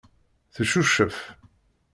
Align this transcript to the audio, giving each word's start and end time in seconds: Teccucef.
Teccucef. 0.53 1.17